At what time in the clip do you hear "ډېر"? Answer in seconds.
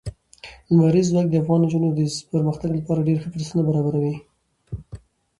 3.07-3.17